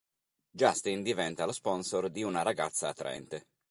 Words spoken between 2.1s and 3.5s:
una ragazza attraente.